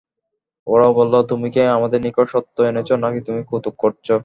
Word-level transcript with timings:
ওরা 0.67 0.87
বলল, 0.91 1.13
তুমি 1.27 1.47
কি 1.53 1.61
আমাদের 1.77 1.99
নিকট 2.01 2.27
সত্য 2.29 2.55
এনেছ, 2.61 2.89
নাকি 3.03 3.19
তুমি 3.21 3.41
কৌতুক 3.49 3.75
করছ? 3.79 4.07